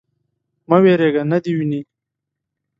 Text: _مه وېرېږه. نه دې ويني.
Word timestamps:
_مه 0.69 0.77
وېرېږه. 0.83 1.23
نه 1.31 1.37
دې 1.43 1.51
ويني. 1.57 1.81